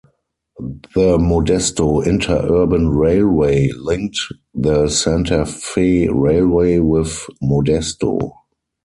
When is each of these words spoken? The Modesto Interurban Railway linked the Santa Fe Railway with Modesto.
The 0.95 1.19
Modesto 1.19 2.03
Interurban 2.03 2.89
Railway 2.89 3.69
linked 3.77 4.17
the 4.51 4.89
Santa 4.89 5.45
Fe 5.45 6.07
Railway 6.07 6.79
with 6.79 7.27
Modesto. 7.43 8.31